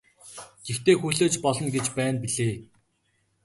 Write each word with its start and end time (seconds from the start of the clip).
Гэхдээ 0.65 0.95
хүлээж 0.99 1.33
болно 1.45 1.67
гэж 1.75 1.85
байна 1.97 2.17
билээ. 2.23 2.55